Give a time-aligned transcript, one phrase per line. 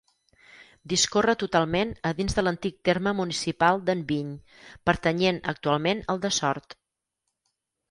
[0.93, 4.33] Discorre totalment a dins de l'antic terme municipal d'Enviny,
[4.91, 6.79] pertanyent actualment al de Sort.